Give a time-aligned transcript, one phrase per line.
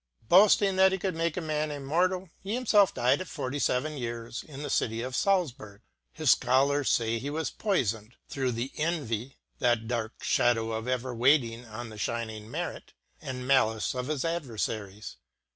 [0.27, 4.41] Boafting that he could make a man immortall, he himfelf died at fourty feven years
[4.41, 5.81] in the City of Saltzburg.
[6.11, 11.13] His Scho lars (ay he was poyfoned through the envy (that dark fha dow ever
[11.13, 15.17] waiting on a Alining merit) and malice of his ad* verfaries.